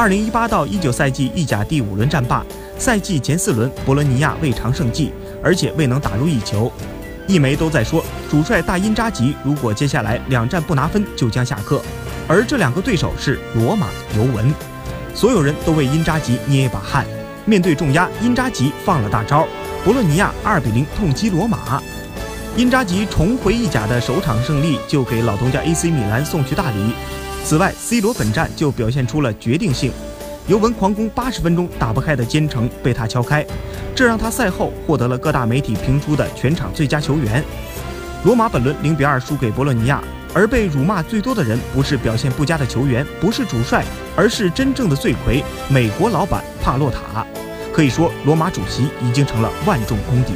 [0.00, 2.42] 二零一八到一九赛季意甲第五轮战罢，
[2.78, 5.12] 赛季前四轮博洛尼亚未尝胜绩，
[5.44, 6.72] 而且未能打入一球。
[7.26, 11.82] 一媒都在说，主帅大因扎吉如果接下来两战不拿分，就将下课。
[12.26, 14.50] 而这两个对手是罗马、尤文，
[15.14, 17.04] 所有人都为因扎吉捏一把汗。
[17.44, 19.46] 面对重压，因扎吉放了大招，
[19.84, 21.78] 博洛尼亚二比零痛击罗马。
[22.56, 26.94] 因扎吉重回意甲的首场胜利，就给老东家 AC 米兰送去大礼。
[27.44, 29.90] 此外，C 罗本战就表现出了决定性，
[30.46, 33.44] 尤文狂攻八十分钟打不开的坚城被他敲开，
[33.92, 37.42] 这让他赛后获得了各大媒体评出的全场最佳球员。
[38.24, 40.00] 罗马本轮零比二输给博洛尼亚，
[40.32, 47.26] 而被辱骂最多的人不是表现不佳的球员，不是主帅，而是真正的罪魁——美国老板帕洛塔。
[47.72, 50.34] 可以说，罗马主席已经成了万众公敌。